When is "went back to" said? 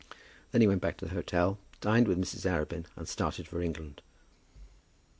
0.67-1.05